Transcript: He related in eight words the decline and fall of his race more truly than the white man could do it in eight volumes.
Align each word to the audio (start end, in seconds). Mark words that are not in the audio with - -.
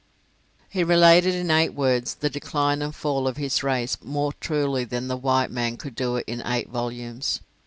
He 0.67 0.83
related 0.83 1.35
in 1.35 1.51
eight 1.51 1.75
words 1.75 2.15
the 2.15 2.29
decline 2.31 2.81
and 2.81 2.95
fall 2.95 3.27
of 3.27 3.37
his 3.37 3.61
race 3.61 3.97
more 4.03 4.33
truly 4.39 4.83
than 4.83 5.09
the 5.09 5.15
white 5.15 5.51
man 5.51 5.77
could 5.77 5.93
do 5.93 6.15
it 6.15 6.23
in 6.27 6.41
eight 6.43 6.69
volumes. 6.69 7.39